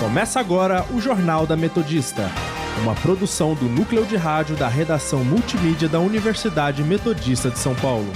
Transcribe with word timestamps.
Começa 0.00 0.40
agora 0.40 0.84
o 0.90 1.00
Jornal 1.00 1.46
da 1.46 1.56
Metodista, 1.56 2.30
uma 2.82 2.94
produção 2.94 3.54
do 3.54 3.66
núcleo 3.66 4.06
de 4.06 4.16
rádio 4.16 4.56
da 4.56 4.66
redação 4.66 5.22
multimídia 5.22 5.88
da 5.88 6.00
Universidade 6.00 6.82
Metodista 6.82 7.50
de 7.50 7.58
São 7.58 7.74
Paulo. 7.74 8.10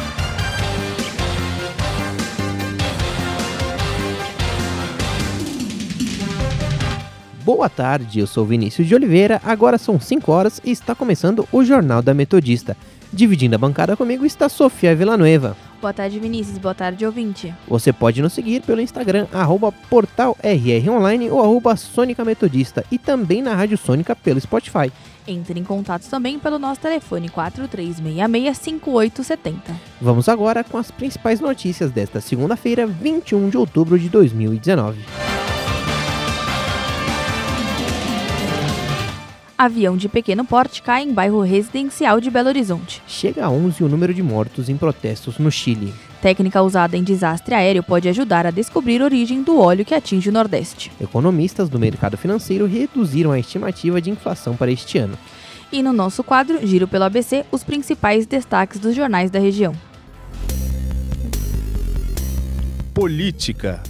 Boa 7.44 7.68
tarde, 7.68 8.20
eu 8.20 8.26
sou 8.26 8.46
Vinícius 8.46 8.86
de 8.86 8.94
Oliveira, 8.94 9.40
agora 9.44 9.76
são 9.76 9.98
5 9.98 10.30
horas 10.30 10.60
e 10.64 10.70
está 10.70 10.94
começando 10.94 11.44
o 11.50 11.64
Jornal 11.64 12.00
da 12.00 12.14
Metodista. 12.14 12.76
Dividindo 13.12 13.56
a 13.56 13.58
bancada 13.58 13.96
comigo 13.96 14.24
está 14.24 14.48
Sofia 14.48 14.94
Villanueva. 14.94 15.56
Boa 15.80 15.92
tarde, 15.92 16.20
Vinícius. 16.20 16.58
Boa 16.58 16.72
tarde, 16.72 17.04
ouvinte. 17.04 17.52
Você 17.66 17.92
pode 17.92 18.22
nos 18.22 18.32
seguir 18.32 18.62
pelo 18.62 18.80
Instagram, 18.80 19.26
arroba 19.32 19.72
portalrronline 19.90 21.30
ou 21.30 21.42
arroba 21.42 21.74
Sônica 21.74 22.24
Metodista 22.24 22.84
e 22.92 22.98
também 22.98 23.42
na 23.42 23.56
Rádio 23.56 23.76
Sônica 23.76 24.14
pelo 24.14 24.40
Spotify. 24.40 24.92
Entre 25.26 25.58
em 25.58 25.64
contato 25.64 26.08
também 26.08 26.38
pelo 26.38 26.60
nosso 26.60 26.80
telefone 26.80 27.28
4366-5870. 27.28 29.54
Vamos 30.00 30.28
agora 30.28 30.62
com 30.62 30.78
as 30.78 30.92
principais 30.92 31.40
notícias 31.40 31.90
desta 31.90 32.20
segunda-feira, 32.20 32.86
21 32.86 33.48
de 33.48 33.58
outubro 33.58 33.98
de 33.98 34.08
2019. 34.08 35.00
Avião 39.64 39.96
de 39.96 40.08
pequeno 40.08 40.44
porte 40.44 40.82
cai 40.82 41.04
em 41.04 41.12
bairro 41.12 41.40
residencial 41.40 42.20
de 42.20 42.28
Belo 42.32 42.48
Horizonte. 42.48 43.00
Chega 43.06 43.44
a 43.44 43.48
11 43.48 43.84
o 43.84 43.88
número 43.88 44.12
de 44.12 44.20
mortos 44.20 44.68
em 44.68 44.76
protestos 44.76 45.38
no 45.38 45.52
Chile. 45.52 45.94
Técnica 46.20 46.60
usada 46.60 46.96
em 46.96 47.04
desastre 47.04 47.54
aéreo 47.54 47.84
pode 47.84 48.08
ajudar 48.08 48.44
a 48.44 48.50
descobrir 48.50 49.00
a 49.00 49.04
origem 49.04 49.40
do 49.40 49.60
óleo 49.60 49.84
que 49.84 49.94
atinge 49.94 50.30
o 50.30 50.32
Nordeste. 50.32 50.90
Economistas 51.00 51.68
do 51.68 51.78
mercado 51.78 52.16
financeiro 52.16 52.66
reduziram 52.66 53.30
a 53.30 53.38
estimativa 53.38 54.02
de 54.02 54.10
inflação 54.10 54.56
para 54.56 54.72
este 54.72 54.98
ano. 54.98 55.16
E 55.70 55.80
no 55.80 55.92
nosso 55.92 56.24
quadro, 56.24 56.66
Giro 56.66 56.88
pelo 56.88 57.04
ABC, 57.04 57.46
os 57.52 57.62
principais 57.62 58.26
destaques 58.26 58.80
dos 58.80 58.96
jornais 58.96 59.30
da 59.30 59.38
região. 59.38 59.74
Política. 62.92 63.80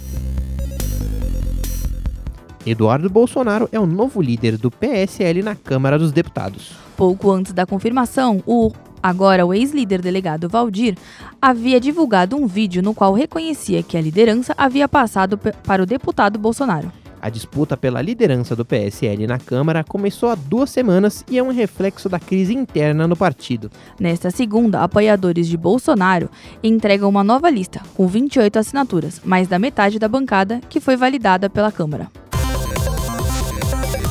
Eduardo 2.65 3.09
Bolsonaro 3.09 3.67
é 3.73 3.79
o 3.79 3.85
novo 3.85 4.21
líder 4.21 4.57
do 4.57 4.71
PSL 4.71 5.43
na 5.43 5.53
Câmara 5.53 5.99
dos 5.99 6.13
Deputados. 6.13 6.71
Pouco 6.95 7.29
antes 7.29 7.51
da 7.51 7.65
confirmação, 7.65 8.41
o 8.45 8.71
agora 9.01 9.45
o 9.45 9.53
ex-líder 9.53 10.01
delegado 10.01 10.47
Valdir 10.47 10.95
havia 11.41 11.77
divulgado 11.77 12.37
um 12.37 12.47
vídeo 12.47 12.81
no 12.81 12.93
qual 12.93 13.13
reconhecia 13.13 13.83
que 13.83 13.97
a 13.97 14.01
liderança 14.01 14.53
havia 14.57 14.87
passado 14.87 15.37
para 15.37 15.83
o 15.83 15.85
deputado 15.85 16.39
Bolsonaro. 16.39 16.89
A 17.21 17.29
disputa 17.29 17.75
pela 17.75 18.01
liderança 18.01 18.55
do 18.55 18.65
PSL 18.65 19.27
na 19.27 19.39
Câmara 19.39 19.83
começou 19.83 20.29
há 20.29 20.35
duas 20.35 20.69
semanas 20.69 21.23
e 21.29 21.37
é 21.37 21.43
um 21.43 21.51
reflexo 21.51 22.07
da 22.07 22.19
crise 22.19 22.53
interna 22.53 23.07
no 23.07 23.15
partido. 23.15 23.69
Nesta 23.99 24.29
segunda, 24.29 24.81
apoiadores 24.81 25.47
de 25.47 25.57
Bolsonaro 25.57 26.29
entregam 26.61 27.09
uma 27.09 27.23
nova 27.23 27.49
lista, 27.49 27.81
com 27.93 28.07
28 28.07 28.59
assinaturas, 28.59 29.21
mais 29.23 29.47
da 29.47 29.59
metade 29.59 29.99
da 29.99 30.07
bancada, 30.07 30.61
que 30.69 30.81
foi 30.81 30.97
validada 30.97 31.49
pela 31.49 31.71
Câmara. 31.71 32.09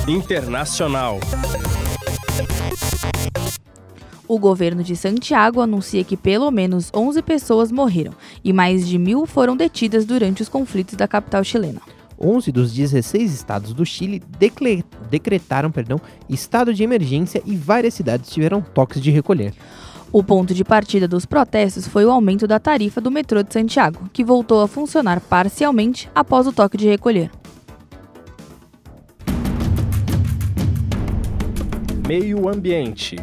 Internacional. 0.08 1.20
O 4.26 4.36
governo 4.36 4.82
de 4.82 4.96
Santiago 4.96 5.60
anuncia 5.60 6.02
que 6.02 6.16
pelo 6.16 6.50
menos 6.50 6.90
11 6.92 7.22
pessoas 7.22 7.70
morreram 7.70 8.12
e 8.42 8.52
mais 8.52 8.88
de 8.88 8.98
mil 8.98 9.26
foram 9.26 9.56
detidas 9.56 10.04
durante 10.04 10.42
os 10.42 10.48
conflitos 10.48 10.96
da 10.96 11.06
capital 11.06 11.44
chilena. 11.44 11.80
11 12.20 12.50
dos 12.50 12.72
16 12.72 13.32
estados 13.32 13.72
do 13.72 13.86
Chile 13.86 14.20
decretaram 15.08 15.70
perdão, 15.70 16.00
estado 16.28 16.74
de 16.74 16.82
emergência 16.82 17.40
e 17.46 17.54
várias 17.54 17.94
cidades 17.94 18.28
tiveram 18.28 18.60
toques 18.60 19.00
de 19.00 19.12
recolher. 19.12 19.54
O 20.10 20.24
ponto 20.24 20.52
de 20.52 20.64
partida 20.64 21.06
dos 21.06 21.24
protestos 21.24 21.86
foi 21.86 22.04
o 22.04 22.10
aumento 22.10 22.48
da 22.48 22.58
tarifa 22.58 23.00
do 23.00 23.10
metrô 23.10 23.40
de 23.40 23.52
Santiago, 23.52 24.10
que 24.12 24.24
voltou 24.24 24.62
a 24.62 24.68
funcionar 24.68 25.20
parcialmente 25.20 26.10
após 26.12 26.46
o 26.48 26.52
toque 26.52 26.76
de 26.76 26.88
recolher. 26.88 27.30
Meio 32.06 32.48
ambiente. 32.48 33.14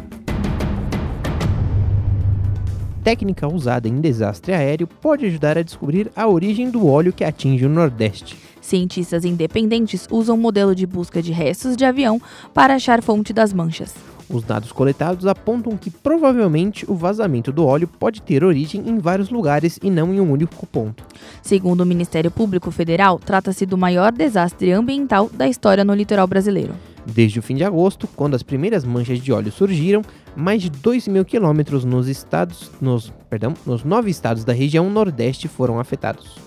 Técnica 3.04 3.46
usada 3.46 3.86
em 3.86 4.00
desastre 4.00 4.54
aéreo 4.54 4.86
pode 4.86 5.26
ajudar 5.26 5.58
a 5.58 5.62
descobrir 5.62 6.10
a 6.16 6.26
origem 6.26 6.70
do 6.70 6.86
óleo 6.86 7.12
que 7.12 7.22
atinge 7.22 7.66
o 7.66 7.68
Nordeste. 7.68 8.38
Cientistas 8.58 9.26
independentes 9.26 10.08
usam 10.10 10.34
um 10.34 10.40
modelo 10.40 10.74
de 10.74 10.86
busca 10.86 11.20
de 11.20 11.30
restos 11.30 11.76
de 11.76 11.84
avião 11.84 12.20
para 12.54 12.76
achar 12.76 13.02
fonte 13.02 13.34
das 13.34 13.52
manchas. 13.52 13.94
Os 14.30 14.44
dados 14.44 14.72
coletados 14.72 15.26
apontam 15.26 15.76
que 15.76 15.90
provavelmente 15.90 16.90
o 16.90 16.94
vazamento 16.94 17.52
do 17.52 17.66
óleo 17.66 17.86
pode 17.86 18.22
ter 18.22 18.42
origem 18.42 18.88
em 18.88 18.98
vários 18.98 19.28
lugares 19.28 19.78
e 19.82 19.90
não 19.90 20.14
em 20.14 20.20
um 20.20 20.32
único 20.32 20.66
ponto. 20.66 21.04
Segundo 21.42 21.82
o 21.82 21.86
Ministério 21.86 22.30
Público 22.30 22.70
Federal, 22.70 23.18
trata-se 23.18 23.66
do 23.66 23.76
maior 23.76 24.10
desastre 24.10 24.72
ambiental 24.72 25.28
da 25.30 25.46
história 25.46 25.84
no 25.84 25.92
litoral 25.92 26.26
brasileiro. 26.26 26.74
Desde 27.06 27.38
o 27.38 27.42
fim 27.42 27.56
de 27.56 27.64
agosto, 27.64 28.06
quando 28.08 28.34
as 28.34 28.42
primeiras 28.42 28.84
manchas 28.84 29.18
de 29.20 29.32
óleo 29.32 29.50
surgiram, 29.50 30.02
mais 30.36 30.62
de 30.62 30.70
2 30.70 31.08
mil 31.08 31.24
quilômetros 31.24 31.84
nos 31.84 32.08
estados, 32.08 32.70
nos, 32.80 33.12
perdão, 33.28 33.54
nos 33.66 33.84
nove 33.84 34.10
estados 34.10 34.44
da 34.44 34.52
região 34.52 34.88
nordeste 34.90 35.48
foram 35.48 35.80
afetados. 35.80 36.38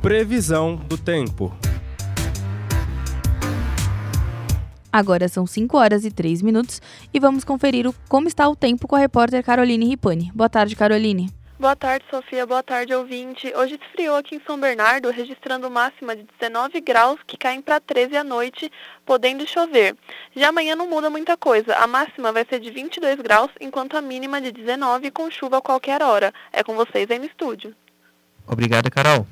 Previsão 0.00 0.76
do 0.88 0.98
tempo. 0.98 1.54
Agora 4.92 5.26
são 5.26 5.46
5 5.46 5.76
horas 5.78 6.04
e 6.04 6.10
3 6.10 6.42
minutos 6.42 6.82
e 7.14 7.18
vamos 7.18 7.44
conferir 7.44 7.86
o, 7.86 7.94
como 8.08 8.28
está 8.28 8.46
o 8.48 8.54
tempo 8.54 8.86
com 8.86 8.94
a 8.94 8.98
repórter 8.98 9.42
Caroline 9.42 9.86
Ripani. 9.86 10.30
Boa 10.34 10.50
tarde, 10.50 10.76
Caroline. 10.76 11.30
Boa 11.62 11.76
tarde, 11.76 12.04
Sofia. 12.10 12.44
Boa 12.44 12.60
tarde, 12.60 12.92
ouvinte. 12.92 13.52
Hoje 13.54 13.78
esfriou 13.80 14.16
aqui 14.16 14.34
em 14.34 14.40
São 14.44 14.58
Bernardo, 14.58 15.08
registrando 15.10 15.70
máxima 15.70 16.16
de 16.16 16.24
19 16.40 16.80
graus, 16.80 17.20
que 17.24 17.36
caem 17.36 17.62
para 17.62 17.78
13 17.78 18.16
à 18.16 18.24
noite, 18.24 18.68
podendo 19.06 19.46
chover. 19.46 19.94
Já 20.34 20.48
amanhã 20.48 20.74
não 20.74 20.90
muda 20.90 21.08
muita 21.08 21.36
coisa. 21.36 21.76
A 21.76 21.86
máxima 21.86 22.32
vai 22.32 22.44
ser 22.44 22.58
de 22.58 22.68
22 22.68 23.20
graus, 23.20 23.48
enquanto 23.60 23.96
a 23.96 24.02
mínima 24.02 24.40
de 24.40 24.50
19, 24.50 25.12
com 25.12 25.30
chuva 25.30 25.58
a 25.58 25.62
qualquer 25.62 26.02
hora. 26.02 26.34
É 26.52 26.64
com 26.64 26.74
vocês 26.74 27.08
aí 27.08 27.20
no 27.20 27.26
estúdio. 27.26 27.72
Obrigada, 28.44 28.90
Carol. 28.90 29.24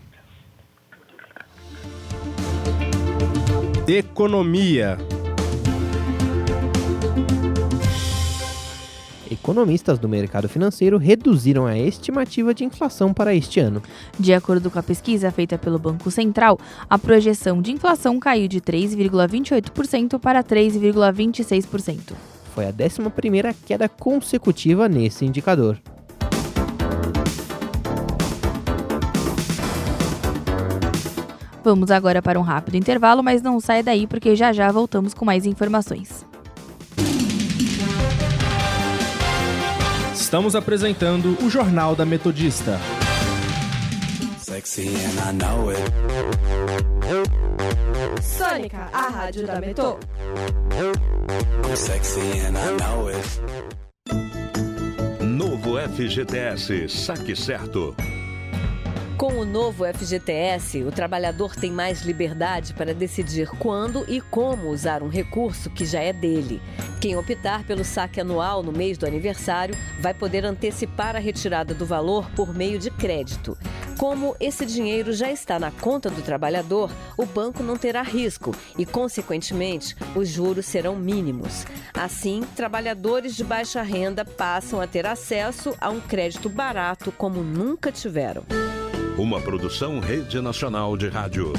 Economia. 3.88 4.96
Economistas 9.30 9.96
do 9.96 10.08
mercado 10.08 10.48
financeiro 10.48 10.98
reduziram 10.98 11.64
a 11.64 11.78
estimativa 11.78 12.52
de 12.52 12.64
inflação 12.64 13.14
para 13.14 13.32
este 13.32 13.60
ano. 13.60 13.80
De 14.18 14.34
acordo 14.34 14.70
com 14.70 14.78
a 14.78 14.82
pesquisa 14.82 15.30
feita 15.30 15.56
pelo 15.56 15.78
Banco 15.78 16.10
Central, 16.10 16.58
a 16.88 16.98
projeção 16.98 17.62
de 17.62 17.70
inflação 17.70 18.18
caiu 18.18 18.48
de 18.48 18.60
3,28% 18.60 20.18
para 20.18 20.42
3,26%. 20.42 22.12
Foi 22.52 22.66
a 22.66 22.72
11ª 22.72 23.54
queda 23.64 23.88
consecutiva 23.88 24.88
nesse 24.88 25.24
indicador. 25.24 25.78
Vamos 31.62 31.90
agora 31.92 32.20
para 32.20 32.40
um 32.40 32.42
rápido 32.42 32.74
intervalo, 32.74 33.22
mas 33.22 33.42
não 33.42 33.60
saia 33.60 33.82
daí 33.82 34.06
porque 34.08 34.34
já 34.34 34.52
já 34.52 34.72
voltamos 34.72 35.14
com 35.14 35.24
mais 35.24 35.46
informações. 35.46 36.29
Estamos 40.30 40.54
apresentando 40.54 41.36
o 41.44 41.50
Jornal 41.50 41.96
da 41.96 42.06
Metodista. 42.06 42.78
Sônica, 48.22 48.88
a 48.92 49.08
rádio 49.08 49.44
da 49.44 49.60
Metô. 49.60 49.98
Novo 55.20 55.76
FGTS, 55.80 56.88
saque 56.88 57.34
certo. 57.34 57.96
Com 59.20 59.34
o 59.34 59.44
novo 59.44 59.84
FGTS, 59.84 60.82
o 60.82 60.90
trabalhador 60.90 61.54
tem 61.54 61.70
mais 61.70 62.00
liberdade 62.00 62.72
para 62.72 62.94
decidir 62.94 63.50
quando 63.58 64.02
e 64.08 64.18
como 64.18 64.70
usar 64.70 65.02
um 65.02 65.08
recurso 65.08 65.68
que 65.68 65.84
já 65.84 66.00
é 66.00 66.10
dele. 66.10 66.58
Quem 67.02 67.18
optar 67.18 67.62
pelo 67.64 67.84
saque 67.84 68.18
anual 68.18 68.62
no 68.62 68.72
mês 68.72 68.96
do 68.96 69.04
aniversário 69.04 69.76
vai 70.00 70.14
poder 70.14 70.46
antecipar 70.46 71.16
a 71.16 71.18
retirada 71.18 71.74
do 71.74 71.84
valor 71.84 72.30
por 72.30 72.54
meio 72.54 72.78
de 72.78 72.90
crédito. 72.90 73.58
Como 73.98 74.34
esse 74.40 74.64
dinheiro 74.64 75.12
já 75.12 75.30
está 75.30 75.58
na 75.58 75.70
conta 75.70 76.08
do 76.08 76.22
trabalhador, 76.22 76.90
o 77.14 77.26
banco 77.26 77.62
não 77.62 77.76
terá 77.76 78.00
risco 78.00 78.56
e, 78.78 78.86
consequentemente, 78.86 79.94
os 80.16 80.30
juros 80.30 80.64
serão 80.64 80.96
mínimos. 80.96 81.66
Assim, 81.92 82.40
trabalhadores 82.56 83.36
de 83.36 83.44
baixa 83.44 83.82
renda 83.82 84.24
passam 84.24 84.80
a 84.80 84.86
ter 84.86 85.06
acesso 85.06 85.76
a 85.78 85.90
um 85.90 86.00
crédito 86.00 86.48
barato 86.48 87.12
como 87.12 87.42
nunca 87.42 87.92
tiveram. 87.92 88.44
Uma 89.20 89.38
produção 89.38 90.00
Rede 90.00 90.40
Nacional 90.40 90.96
de 90.96 91.06
Rádio. 91.10 91.52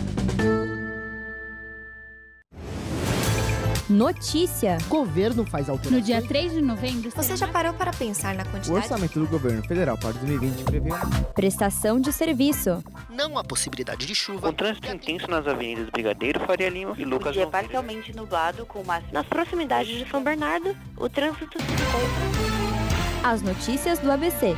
Notícia. 3.88 4.80
Governo 4.88 5.46
faz 5.46 5.70
alterações. 5.70 6.02
No 6.02 6.02
dia 6.04 6.22
3 6.26 6.54
de 6.54 6.62
novembro. 6.62 7.12
Você 7.14 7.36
já 7.38 7.48
parou 7.48 7.72
para 7.76 7.92
pensar 7.92 8.34
na 8.34 8.42
O 8.42 8.46
quantidade? 8.48 8.72
orçamento 8.72 9.20
do 9.20 9.28
governo 9.28 9.62
federal 9.68 9.96
para 9.96 10.14
2020 10.14 10.64
prevê 10.64 10.90
Prestação 11.36 12.00
de 12.00 12.12
serviço. 12.12 12.84
Não 13.12 13.38
há 13.38 13.44
possibilidade 13.44 14.08
de 14.08 14.16
chuva. 14.16 14.48
Com 14.48 14.54
trânsito 14.54 14.88
intenso 14.88 15.30
nas 15.30 15.46
avenidas 15.46 15.88
Brigadeiro, 15.92 16.40
Faria 16.48 16.70
Lima 16.70 16.96
e 16.98 17.06
Lucas 17.06 17.34
Dia 17.34 17.46
Gonçalves. 17.46 17.70
parcialmente 17.70 18.16
nublado 18.16 18.66
com 18.66 18.84
máximo. 18.84 19.14
Nas 19.14 19.28
proximidades 19.28 19.96
de 19.96 20.10
São 20.10 20.24
Bernardo, 20.24 20.76
o 20.98 21.08
trânsito 21.08 21.60
se 21.62 21.74
encontra. 21.74 23.30
As 23.30 23.44
notícias 23.44 24.00
do 24.00 24.12
ABC. 24.12 24.56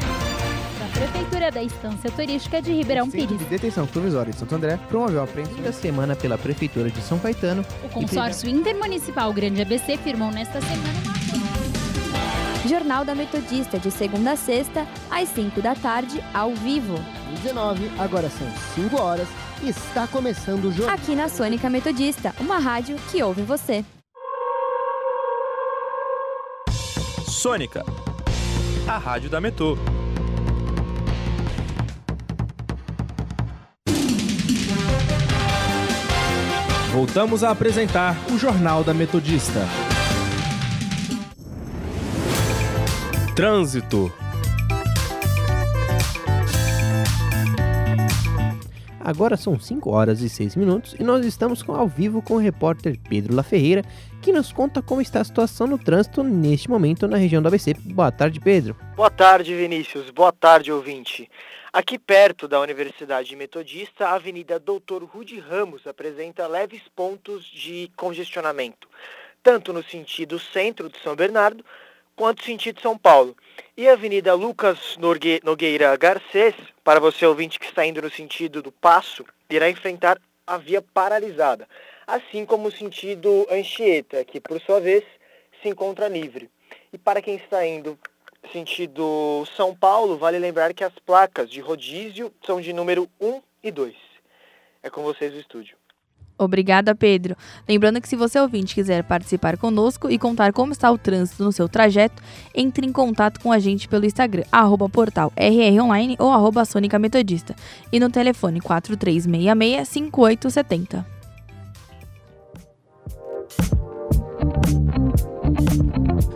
Prefeitura 0.94 1.52
da 1.52 1.64
Estância 1.64 2.12
Turística 2.12 2.62
de 2.62 2.72
Ribeirão 2.72 3.06
Centro 3.10 3.28
Pires. 3.28 3.40
de 3.40 3.46
Detenção 3.46 3.88
Provisória 3.88 4.32
de 4.32 4.40
Santo 4.40 4.56
André 4.56 4.78
promoveu 4.88 5.22
a 5.22 5.24
apreensão 5.24 5.62
da 5.62 5.72
semana 5.72 6.16
pela 6.16 6.38
Prefeitura 6.38 6.90
de 6.90 7.02
São 7.02 7.18
Caetano. 7.18 7.66
O 7.84 7.90
consórcio 7.90 8.48
intermunicipal 8.50 9.34
Grande 9.34 9.62
ABC 9.62 9.98
firmou 9.98 10.32
nesta 10.32 10.62
semana 10.62 11.14
Jornal 12.68 13.04
da 13.04 13.14
Metodista, 13.14 13.78
de 13.78 13.92
segunda 13.92 14.32
a 14.32 14.36
sexta, 14.38 14.88
às 15.12 15.28
5 15.30 15.62
da 15.62 15.76
tarde, 15.76 16.24
ao 16.34 16.54
vivo. 16.56 16.96
19, 17.42 17.92
agora 18.00 18.30
são 18.30 18.48
5 18.76 19.02
horas. 19.02 19.28
Está 19.62 20.08
começando 20.08 20.66
o 20.66 20.72
jogo. 20.72 20.90
Aqui 20.90 21.16
na 21.16 21.28
Sônica 21.28 21.70
Metodista, 21.70 22.34
uma 22.40 22.60
rádio 22.60 22.96
que 23.12 23.22
ouve 23.22 23.42
você. 23.42 23.84
Sônica, 27.28 27.84
a 28.88 28.98
rádio 28.98 29.30
da 29.30 29.42
Metô. 29.42 29.78
Voltamos 36.94 37.44
a 37.44 37.50
apresentar 37.50 38.16
o 38.32 38.38
Jornal 38.38 38.84
da 38.84 38.94
Metodista. 38.94 39.62
Trânsito. 43.36 44.14
Agora 49.00 49.36
são 49.36 49.60
5 49.60 49.90
horas 49.90 50.22
e 50.22 50.30
6 50.30 50.56
minutos 50.56 50.96
e 51.00 51.04
nós 51.04 51.26
estamos 51.26 51.68
ao 51.68 51.88
vivo 51.88 52.22
com 52.22 52.36
o 52.36 52.40
repórter 52.40 53.00
Pedro 53.10 53.36
La 53.36 53.42
Ferreira, 53.42 53.84
que 54.24 54.32
nos 54.32 54.54
conta 54.54 54.82
como 54.82 55.02
está 55.02 55.20
a 55.20 55.24
situação 55.26 55.68
no 55.68 55.78
trânsito 55.78 56.24
neste 56.24 56.70
momento 56.70 57.10
na 57.10 57.18
região 57.18 57.42
do 57.42 57.50
ABC. 57.50 57.74
Boa 57.74 58.10
tarde, 58.10 58.40
Pedro. 58.40 58.74
Boa 58.96 59.10
tarde, 59.10 59.54
Vinícius. 59.54 60.10
Boa 60.12 60.32
tarde, 60.32 60.72
ouvinte. 60.72 61.30
Aqui 61.74 62.00
perto 62.00 62.48
da 62.48 62.62
Universidade 62.62 63.36
Metodista, 63.36 64.08
a 64.08 64.14
Avenida 64.14 64.58
Doutor 64.58 65.04
Rude 65.04 65.38
Ramos 65.42 65.86
apresenta 65.86 66.48
leves 66.48 66.84
pontos 66.96 67.44
de 67.44 67.92
congestionamento, 67.98 68.88
tanto 69.44 69.74
no 69.74 69.84
sentido 69.84 70.40
centro 70.40 70.88
de 70.88 70.98
São 71.00 71.18
Bernardo, 71.18 71.66
quanto 72.16 72.46
sentido 72.46 72.80
São 72.80 72.98
Paulo. 72.98 73.36
E 73.76 73.90
a 73.90 73.94
Avenida 73.94 74.34
Lucas 74.34 74.98
Nogueira 75.44 75.98
Garcês, 75.98 76.56
para 76.82 77.02
você 77.02 77.26
ouvinte 77.26 77.60
que 77.60 77.66
está 77.66 77.86
indo 77.86 78.02
no 78.02 78.10
sentido 78.10 78.62
do 78.62 78.72
Passo, 78.72 79.26
irá 79.50 79.70
enfrentar 79.70 80.18
a 80.48 80.58
via 80.58 80.82
paralisada, 80.82 81.68
assim 82.06 82.46
como 82.46 82.68
o 82.68 82.72
sentido 82.72 83.48
Anchieta, 83.50 84.24
que 84.24 84.40
por 84.40 84.60
sua 84.62 84.80
vez 84.80 85.04
se 85.62 85.70
encontra 85.70 86.08
livre. 86.08 86.50
E 86.92 86.98
para 86.98 87.22
quem 87.22 87.36
está 87.36 87.66
indo 87.66 87.98
sentido 88.52 89.46
São 89.56 89.76
Paulo, 89.76 90.18
vale 90.18 90.38
lembrar 90.38 90.74
que 90.74 90.84
as 90.84 90.94
placas 91.06 91.50
de 91.50 91.62
rodízio 91.62 92.32
são 92.46 92.60
de 92.60 92.74
número 92.74 93.10
1 93.20 93.42
e 93.64 93.72
2. 93.72 93.96
É 94.82 94.90
com 94.90 95.02
vocês 95.02 95.34
o 95.34 95.40
estúdio. 95.40 95.78
Obrigada, 96.38 96.94
Pedro. 96.96 97.36
Lembrando 97.68 98.00
que 98.02 98.08
se 98.08 98.16
você 98.16 98.40
ouvinte 98.40 98.74
quiser 98.74 99.04
participar 99.04 99.56
conosco 99.58 100.10
e 100.10 100.18
contar 100.18 100.52
como 100.52 100.72
está 100.72 100.90
o 100.92 100.98
trânsito 100.98 101.44
no 101.44 101.52
seu 101.52 101.70
trajeto, 101.70 102.24
entre 102.56 102.88
em 102.88 102.92
contato 102.92 103.40
com 103.40 103.52
a 103.52 103.60
gente 103.60 103.88
pelo 103.88 104.06
Instagram, 104.06 104.44
arroba 104.52 104.90
portal 104.90 105.32
rronline 105.38 106.16
ou 106.20 106.32
arroba 106.32 106.66
Sônica 106.66 106.98
Metodista 106.98 107.56
e 107.92 108.00
no 108.00 108.10
telefone 108.10 108.60
4366-5870. 108.62 111.06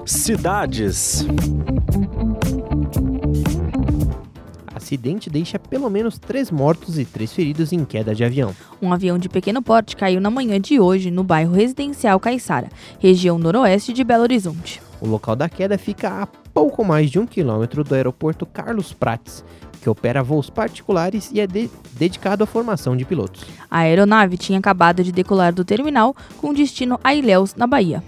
Cidades. 0.07 1.25
Acidente 4.74 5.30
deixa 5.30 5.59
pelo 5.59 5.89
menos 5.89 6.18
3 6.18 6.50
mortos 6.50 6.98
e 6.98 7.04
3 7.04 7.33
feridos 7.33 7.74
em 7.74 7.83
queda 7.83 8.15
de 8.15 8.24
avião. 8.24 8.56
Um 8.81 8.94
avião 8.94 9.18
de 9.18 9.27
pequeno 9.27 9.62
porte 9.62 9.98
caiu 9.98 10.21
na 10.21 10.30
manhã 10.31 10.62
de 10.62 10.80
hoje 10.80 11.12
no 11.12 11.25
bairro 11.25 11.54
residencial 11.54 12.21
Caiçara, 12.21 12.69
região 13.00 13.38
noroeste 13.38 13.92
de 13.92 14.01
Belo 14.06 14.24
Horizonte. 14.24 14.81
O 15.01 15.07
local 15.07 15.36
da 15.36 15.50
queda 15.50 15.77
fica 15.77 16.24
a 16.24 16.25
pouco 16.53 16.86
mais 16.86 17.12
de 17.12 17.19
um 17.19 17.25
quilômetro 17.27 17.83
do 17.83 17.94
aeroporto 17.94 18.45
Carlos 18.45 18.94
Prates, 18.94 19.44
que 19.81 19.89
opera 19.89 20.24
voos 20.24 20.50
particulares 20.50 21.30
e 21.33 21.42
é 21.42 21.45
de- 21.45 21.69
dedicado 22.00 22.45
à 22.45 22.48
formação 22.48 22.95
de 22.95 23.03
pilotos. 23.03 23.44
A 23.69 23.80
aeronave 23.80 24.38
tinha 24.38 24.57
acabado 24.57 25.03
de 25.03 25.12
decolar 25.12 25.53
do 25.53 25.65
terminal 25.65 26.15
com 26.38 26.53
destino 26.53 26.98
a 27.03 27.13
Ilhéus, 27.13 27.53
na 27.56 27.68
Bahia. 27.68 28.01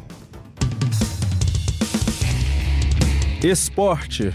Esporte. 3.41 4.33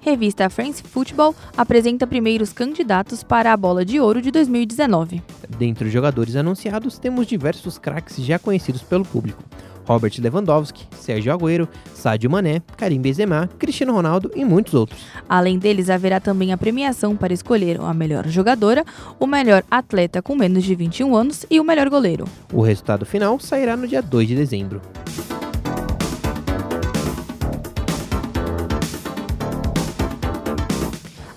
Revista 0.00 0.50
France 0.50 0.82
Football 0.82 1.32
apresenta 1.56 2.08
primeiros 2.08 2.52
candidatos 2.52 3.22
para 3.22 3.52
a 3.52 3.56
Bola 3.56 3.84
de 3.84 4.00
Ouro 4.00 4.20
de 4.20 4.32
2019. 4.32 5.22
Dentre 5.56 5.86
os 5.86 5.92
jogadores 5.92 6.34
anunciados, 6.34 6.98
temos 6.98 7.28
diversos 7.28 7.78
craques 7.78 8.16
já 8.16 8.36
conhecidos 8.36 8.82
pelo 8.82 9.04
público. 9.04 9.44
Robert 9.86 10.12
Lewandowski, 10.18 10.88
Sérgio 10.98 11.32
Agüero, 11.32 11.68
Sadio 11.94 12.28
Mané, 12.28 12.60
Karim 12.76 13.00
Benzema, 13.00 13.48
Cristiano 13.56 13.92
Ronaldo 13.92 14.32
e 14.34 14.44
muitos 14.44 14.74
outros. 14.74 15.06
Além 15.28 15.56
deles, 15.56 15.88
haverá 15.88 16.18
também 16.18 16.52
a 16.52 16.58
premiação 16.58 17.14
para 17.14 17.32
escolher 17.32 17.80
a 17.80 17.94
melhor 17.94 18.26
jogadora, 18.26 18.84
o 19.20 19.26
melhor 19.26 19.62
atleta 19.70 20.20
com 20.20 20.34
menos 20.34 20.64
de 20.64 20.74
21 20.74 21.14
anos 21.14 21.46
e 21.48 21.60
o 21.60 21.64
melhor 21.64 21.88
goleiro. 21.88 22.24
O 22.52 22.60
resultado 22.60 23.06
final 23.06 23.38
sairá 23.38 23.76
no 23.76 23.86
dia 23.86 24.02
2 24.02 24.26
de 24.26 24.34
dezembro. 24.34 24.82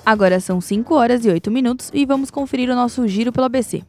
Agora 0.07 0.39
são 0.39 0.61
5 0.61 0.95
horas 0.95 1.25
e 1.25 1.29
8 1.29 1.51
minutos 1.51 1.91
e 1.93 2.05
vamos 2.05 2.31
conferir 2.31 2.69
o 2.69 2.75
nosso 2.75 3.05
giro 3.09 3.29
pelo 3.29 3.45
ABC. 3.45 3.83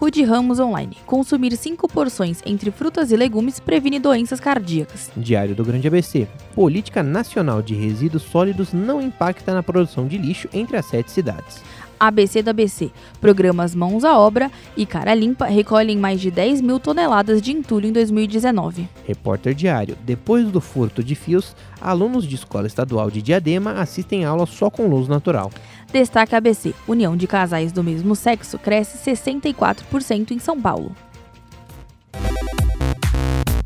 Rude 0.00 0.24
Ramos 0.24 0.58
Online. 0.58 0.96
Consumir 1.06 1.56
5 1.56 1.86
porções 1.86 2.42
entre 2.44 2.72
frutas 2.72 3.12
e 3.12 3.16
legumes 3.16 3.60
previne 3.60 4.00
doenças 4.00 4.40
cardíacas. 4.40 5.12
Diário 5.16 5.54
do 5.54 5.64
Grande 5.64 5.86
ABC. 5.86 6.26
Política 6.56 7.04
Nacional 7.04 7.62
de 7.62 7.76
Resíduos 7.76 8.24
Sólidos 8.24 8.72
não 8.72 9.00
impacta 9.00 9.54
na 9.54 9.62
produção 9.62 10.08
de 10.08 10.18
lixo 10.18 10.48
entre 10.52 10.76
as 10.76 10.86
sete 10.86 11.12
cidades. 11.12 11.62
ABC 12.00 12.42
do 12.42 12.48
ABC. 12.48 12.90
Programas 13.20 13.74
Mãos 13.74 14.02
à 14.02 14.18
Obra 14.18 14.50
e 14.74 14.86
Cara 14.86 15.14
Limpa 15.14 15.44
recolhem 15.44 15.98
mais 15.98 16.18
de 16.20 16.30
10 16.30 16.62
mil 16.62 16.80
toneladas 16.80 17.42
de 17.42 17.52
entulho 17.52 17.86
em 17.86 17.92
2019. 17.92 18.88
Repórter 19.06 19.54
Diário. 19.54 19.98
Depois 20.02 20.50
do 20.50 20.60
furto 20.60 21.04
de 21.04 21.14
fios, 21.14 21.54
alunos 21.78 22.26
de 22.26 22.34
escola 22.34 22.66
estadual 22.66 23.10
de 23.10 23.20
Diadema 23.20 23.72
assistem 23.72 24.24
aula 24.24 24.46
só 24.46 24.70
com 24.70 24.88
luz 24.88 25.06
natural. 25.06 25.50
Destaque 25.92 26.34
ABC. 26.34 26.74
União 26.88 27.16
de 27.16 27.26
casais 27.26 27.70
do 27.70 27.84
mesmo 27.84 28.16
sexo 28.16 28.58
cresce 28.58 28.96
64% 28.98 30.30
em 30.30 30.38
São 30.38 30.58
Paulo. 30.60 30.96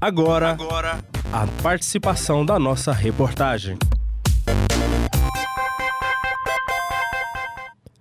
Agora, 0.00 0.56
a 1.32 1.46
participação 1.62 2.44
da 2.44 2.58
nossa 2.58 2.92
reportagem. 2.92 3.78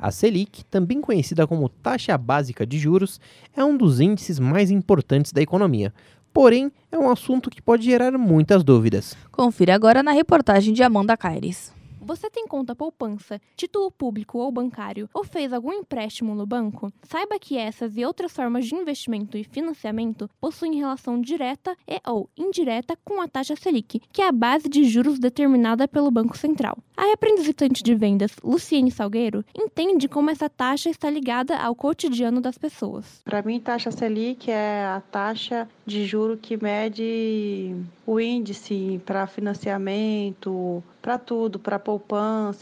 A 0.03 0.11
Selic, 0.11 0.65
também 0.65 0.99
conhecida 0.99 1.47
como 1.47 1.69
taxa 1.69 2.17
básica 2.17 2.67
de 2.67 2.77
juros, 2.77 3.21
é 3.55 3.63
um 3.63 3.77
dos 3.77 4.01
índices 4.01 4.37
mais 4.37 4.69
importantes 4.69 5.31
da 5.31 5.41
economia. 5.41 5.93
Porém, 6.33 6.69
é 6.91 6.97
um 6.97 7.09
assunto 7.09 7.49
que 7.49 7.61
pode 7.61 7.85
gerar 7.85 8.11
muitas 8.17 8.65
dúvidas. 8.65 9.15
Confira 9.31 9.73
agora 9.73 10.03
na 10.03 10.11
reportagem 10.11 10.73
de 10.73 10.83
Amanda 10.83 11.15
Caires. 11.15 11.71
Você 12.05 12.29
tem 12.29 12.45
conta 12.45 12.75
poupança, 12.75 13.39
título 13.55 13.89
público 13.89 14.37
ou 14.37 14.51
bancário 14.51 15.09
ou 15.13 15.23
fez 15.23 15.53
algum 15.53 15.71
empréstimo 15.71 16.35
no 16.35 16.45
banco? 16.45 16.91
Saiba 17.03 17.39
que 17.39 17.57
essas 17.57 17.95
e 17.95 18.03
outras 18.03 18.33
formas 18.33 18.65
de 18.65 18.75
investimento 18.75 19.37
e 19.37 19.43
financiamento 19.45 20.29
possuem 20.41 20.75
relação 20.75 21.21
direta 21.21 21.77
e 21.87 22.01
ou 22.05 22.29
indireta 22.37 22.97
com 23.05 23.21
a 23.21 23.27
taxa 23.27 23.55
Selic, 23.55 24.01
que 24.11 24.21
é 24.21 24.27
a 24.27 24.33
base 24.33 24.67
de 24.67 24.83
juros 24.83 25.17
determinada 25.17 25.87
pelo 25.87 26.11
Banco 26.11 26.37
Central. 26.37 26.77
A 26.95 27.05
representante 27.05 27.81
de 27.81 27.95
vendas, 27.95 28.35
Luciene 28.43 28.91
Salgueiro, 28.91 29.43
entende 29.57 30.07
como 30.07 30.29
essa 30.29 30.49
taxa 30.49 30.89
está 30.89 31.09
ligada 31.09 31.57
ao 31.57 31.73
cotidiano 31.73 32.39
das 32.39 32.57
pessoas. 32.57 33.21
Para 33.23 33.41
mim, 33.41 33.59
taxa 33.59 33.91
Selic 33.91 34.51
é 34.51 34.85
a 34.85 35.01
taxa 35.01 35.67
de 35.85 36.05
juro 36.05 36.37
que 36.37 36.61
mede 36.61 37.75
o 38.05 38.19
índice 38.19 39.01
para 39.05 39.25
financiamento, 39.25 40.83
para 41.01 41.17
tudo, 41.17 41.59
para 41.59 41.77
poupança, 41.77 41.92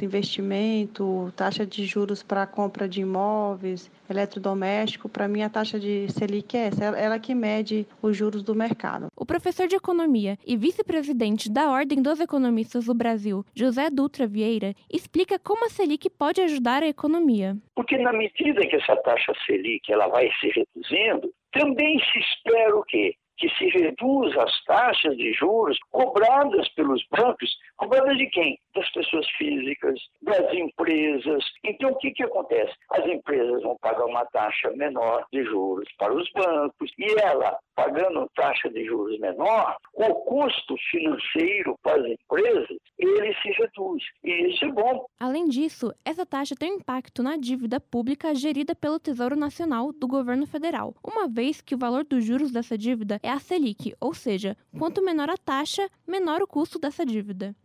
investimento, 0.01 1.31
taxa 1.35 1.65
de 1.65 1.85
juros 1.85 2.23
para 2.23 2.47
compra 2.47 2.87
de 2.87 3.01
imóveis, 3.01 3.91
eletrodoméstico. 4.09 5.09
Para 5.09 5.27
mim, 5.27 5.41
a 5.41 5.49
taxa 5.49 5.79
de 5.79 6.11
Selic 6.11 6.55
é 6.57 6.67
essa, 6.67 6.85
ela 6.85 7.19
que 7.19 7.33
mede 7.35 7.85
os 8.01 8.15
juros 8.15 8.43
do 8.43 8.55
mercado. 8.55 9.07
O 9.15 9.25
professor 9.25 9.67
de 9.67 9.75
economia 9.75 10.37
e 10.45 10.55
vice-presidente 10.55 11.51
da 11.51 11.69
Ordem 11.71 12.01
dos 12.01 12.19
Economistas 12.19 12.85
do 12.85 12.93
Brasil, 12.93 13.45
José 13.55 13.89
Dutra 13.89 14.27
Vieira, 14.27 14.73
explica 14.91 15.39
como 15.39 15.65
a 15.65 15.69
Selic 15.69 16.09
pode 16.09 16.41
ajudar 16.41 16.83
a 16.83 16.87
economia. 16.87 17.55
Porque 17.75 17.97
na 17.97 18.13
medida 18.13 18.61
que 18.61 18.75
essa 18.75 18.95
taxa 18.97 19.33
Selic 19.45 19.91
ela 19.91 20.07
vai 20.07 20.29
se 20.39 20.47
reduzindo, 20.47 21.31
também 21.51 21.99
se 21.99 22.19
espera 22.19 22.75
o 22.77 22.83
quê? 22.83 23.15
Que 23.41 23.49
se 23.57 23.65
reduza 23.69 24.43
as 24.43 24.63
taxas 24.65 25.17
de 25.17 25.33
juros 25.33 25.75
cobradas 25.89 26.69
pelos 26.75 27.03
bancos. 27.09 27.49
Cobradas 27.75 28.15
de 28.15 28.27
quem? 28.27 28.59
Das 28.75 28.87
pessoas 28.91 29.27
físicas, 29.31 29.99
das 30.21 30.53
empresas. 30.53 31.43
Então, 31.63 31.89
o 31.89 31.95
que, 31.95 32.11
que 32.11 32.21
acontece? 32.21 32.71
As 32.91 33.03
empresas 33.07 33.63
vão 33.63 33.75
pagar 33.81 34.05
uma 34.05 34.23
taxa 34.27 34.69
menor 34.75 35.25
de 35.33 35.43
juros 35.43 35.89
para 35.97 36.13
os 36.13 36.31
bancos 36.33 36.91
e 36.99 37.19
ela, 37.19 37.57
pagando 37.75 38.29
taxa 38.35 38.69
de 38.69 38.85
juros 38.85 39.19
menor, 39.19 39.75
o 39.95 40.13
custo 40.13 40.75
financeiro 40.91 41.75
para 41.81 41.99
as 41.99 42.11
empresas, 42.11 42.77
ele 42.99 43.33
se 43.41 43.49
reduz. 43.49 44.03
E 44.23 44.51
isso 44.51 44.65
é 44.65 44.71
bom. 44.71 45.05
Além 45.19 45.47
disso, 45.47 45.91
essa 46.05 46.27
taxa 46.27 46.55
tem 46.55 46.73
um 46.73 46.75
impacto 46.75 47.23
na 47.23 47.37
dívida 47.37 47.79
pública 47.79 48.35
gerida 48.35 48.75
pelo 48.75 48.99
Tesouro 48.99 49.35
Nacional 49.35 49.91
do 49.91 50.07
governo 50.07 50.45
federal, 50.45 50.93
uma 51.03 51.27
vez 51.27 51.59
que 51.59 51.73
o 51.73 51.77
valor 51.77 52.03
dos 52.03 52.23
juros 52.23 52.51
dessa 52.51 52.77
dívida 52.77 53.19
é 53.23 53.30
a 53.31 53.39
Selic, 53.39 53.95
ou 53.99 54.13
seja, 54.13 54.57
quanto 54.77 55.03
menor 55.03 55.29
a 55.29 55.37
taxa, 55.37 55.89
menor 56.05 56.41
o 56.41 56.47
custo 56.47 56.77
dessa 56.77 57.05
dívida. 57.05 57.55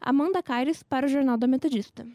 Amanda 0.00 0.42
Caires 0.42 0.82
para 0.82 1.06
o 1.06 1.08
Jornal 1.08 1.36
da 1.36 1.46
Metodista. 1.46 2.06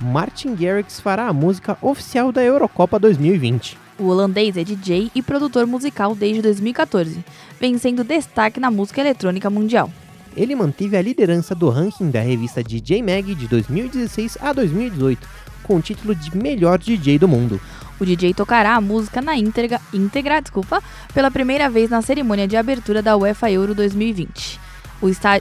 Martin 0.00 0.54
Garrix 0.54 1.00
fará 1.00 1.26
a 1.26 1.32
música 1.32 1.76
oficial 1.82 2.32
da 2.32 2.42
Eurocopa 2.42 2.98
2020. 2.98 3.87
O 3.98 4.06
holandês 4.06 4.56
é 4.56 4.62
DJ 4.62 5.10
e 5.12 5.20
produtor 5.20 5.66
musical 5.66 6.14
desde 6.14 6.40
2014, 6.40 7.24
vencendo 7.60 8.04
destaque 8.04 8.60
na 8.60 8.70
música 8.70 9.00
eletrônica 9.00 9.50
mundial. 9.50 9.90
Ele 10.36 10.54
manteve 10.54 10.96
a 10.96 11.02
liderança 11.02 11.52
do 11.52 11.68
ranking 11.68 12.08
da 12.08 12.20
revista 12.20 12.62
DJ 12.62 13.02
Mag 13.02 13.34
de 13.34 13.48
2016 13.48 14.38
a 14.40 14.52
2018, 14.52 15.28
com 15.64 15.78
o 15.78 15.82
título 15.82 16.14
de 16.14 16.36
melhor 16.36 16.78
DJ 16.78 17.18
do 17.18 17.26
mundo. 17.26 17.60
O 17.98 18.06
DJ 18.06 18.34
tocará 18.34 18.76
a 18.76 18.80
música 18.80 19.20
na 19.20 19.36
íntegra, 19.36 19.80
íntegra 19.92 20.40
desculpa, 20.40 20.80
pela 21.12 21.28
primeira 21.28 21.68
vez 21.68 21.90
na 21.90 22.00
cerimônia 22.00 22.46
de 22.46 22.56
abertura 22.56 23.02
da 23.02 23.16
UEFA 23.16 23.50
Euro 23.50 23.74
2020, 23.74 24.60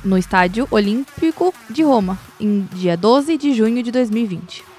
no 0.03 0.17
Estádio 0.17 0.67
Olímpico 0.71 1.53
de 1.69 1.83
Roma, 1.83 2.17
em 2.39 2.67
dia 2.73 2.97
12 2.97 3.37
de 3.37 3.53
junho 3.53 3.83
de 3.83 3.91
2020. 3.91 4.76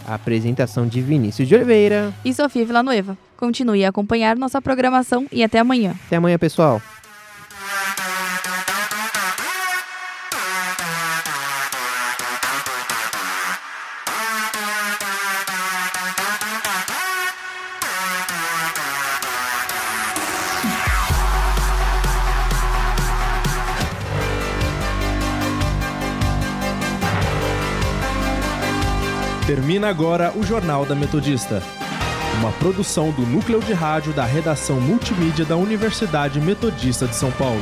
A 0.07 0.15
apresentação 0.15 0.89
de 0.89 1.01
Vinícius 1.01 1.47
de 1.47 1.55
Oliveira 1.55 2.13
e 2.25 2.35
Sofia 2.35 2.67
Villanueva. 2.67 3.17
Continue 3.37 3.85
a 3.85 3.91
acompanhar 3.91 4.35
nossa 4.37 4.61
programação 4.61 5.29
e 5.31 5.45
até 5.45 5.61
amanhã. 5.61 5.95
Até 6.07 6.17
amanhã, 6.17 6.37
pessoal. 6.39 6.83
Termina 29.55 29.91
agora 29.91 30.33
o 30.35 30.43
Jornal 30.43 30.87
da 30.87 30.95
Metodista. 30.95 31.63
Uma 32.39 32.51
produção 32.53 33.11
do 33.11 33.21
núcleo 33.21 33.61
de 33.61 33.75
rádio 33.75 34.11
da 34.15 34.25
redação 34.25 34.81
multimídia 34.81 35.45
da 35.45 35.59
Universidade 35.59 36.41
Metodista 36.41 37.07
de 37.07 37.15
São 37.15 37.31
Paulo. 37.33 37.61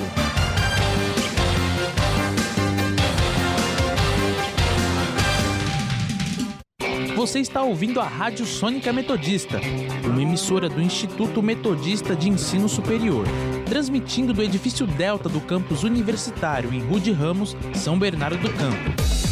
Você 7.17 7.41
está 7.41 7.61
ouvindo 7.63 7.99
a 7.99 8.07
Rádio 8.07 8.47
Sônica 8.47 8.93
Metodista, 8.93 9.61
uma 10.05 10.23
emissora 10.23 10.69
do 10.69 10.81
Instituto 10.81 11.43
Metodista 11.43 12.15
de 12.15 12.29
Ensino 12.29 12.69
Superior, 12.69 13.27
transmitindo 13.67 14.33
do 14.33 14.45
edifício 14.45 14.87
Delta 14.87 15.29
do 15.29 15.41
campus 15.41 15.83
universitário 15.83 16.73
em 16.73 16.79
Rude 16.79 17.11
Ramos, 17.11 17.57
São 17.75 17.99
Bernardo 17.99 18.39
do 18.39 18.53
Campo. 18.53 19.30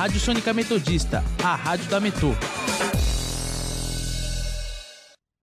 Rádio 0.00 0.18
Sônica 0.18 0.54
Metodista, 0.54 1.22
a 1.44 1.54
rádio 1.54 1.84
da 1.90 2.00
Metô. 2.00 2.34